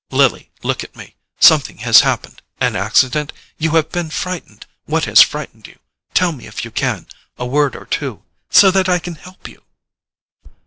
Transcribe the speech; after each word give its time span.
"Lily, 0.09 0.49
look 0.63 0.83
at 0.83 0.95
me! 0.95 1.15
Something 1.39 1.77
has 1.85 2.01
happened—an 2.01 2.75
accident? 2.75 3.31
You 3.59 3.75
have 3.75 3.91
been 3.91 4.09
frightened—what 4.09 5.05
has 5.05 5.21
frightened 5.21 5.67
you? 5.67 5.77
Tell 6.15 6.31
me 6.31 6.47
if 6.47 6.65
you 6.65 6.71
can—a 6.71 7.45
word 7.45 7.75
or 7.75 7.85
two—so 7.85 8.71
that 8.71 8.89
I 8.89 8.97
can 8.97 9.13
help 9.13 9.47
you." 9.47 9.61